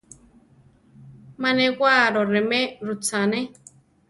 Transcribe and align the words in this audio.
Má 1.41 1.49
newaro 1.57 2.21
remé 2.33 2.61
rutzane. 2.85 3.39